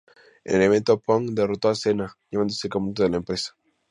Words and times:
En 0.45 0.55
el 0.55 0.63
evento, 0.63 0.99
Punk 0.99 1.29
derrotó 1.33 1.69
a 1.69 1.75
Cena, 1.75 2.17
llevándose 2.31 2.65
el 2.65 2.71
campeonato 2.71 3.03
de 3.03 3.09
la 3.11 3.17
empresa. 3.17 3.55